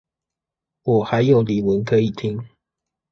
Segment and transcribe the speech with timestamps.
[0.81, 2.47] 我還有李玟可以聽